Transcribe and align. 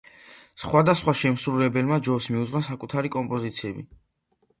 სხვადასხვა 0.61 1.13
შემსრულებელმა 1.19 1.99
ჯოს 2.07 2.29
მიუძღვნა 2.37 2.61
საკუთარი 2.69 3.13
კომპოზიციები. 3.17 3.85